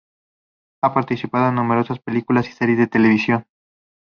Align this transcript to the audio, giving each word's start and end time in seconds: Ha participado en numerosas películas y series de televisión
Ha 0.83 0.95
participado 0.95 1.49
en 1.49 1.53
numerosas 1.57 1.99
películas 1.99 2.49
y 2.49 2.53
series 2.53 2.79
de 2.79 2.87
televisión 2.87 3.45